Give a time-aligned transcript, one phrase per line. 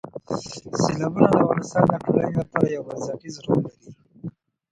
[0.83, 3.89] سیلابونه د افغانستان د ټولنې لپاره یو بنسټیز رول لري.